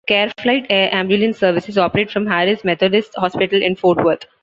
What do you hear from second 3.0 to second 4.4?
Hospital in Fort Worth.